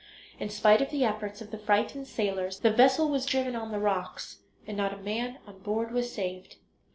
In 0.39 0.49
spite 0.49 0.81
of 0.81 0.89
the 0.89 1.05
efforts 1.05 1.41
of 1.41 1.51
the 1.51 1.59
frightened 1.59 2.07
sailors 2.07 2.61
the 2.61 2.71
vessel 2.71 3.07
was 3.07 3.23
driven 3.27 3.55
on 3.55 3.71
the 3.71 3.77
rocks, 3.77 4.39
and 4.65 4.75
not 4.75 4.95
a 4.95 4.97
man 4.97 5.37
on 5.45 5.59
board 5.59 5.91
was 5.91 6.11
saved. 6.11 6.55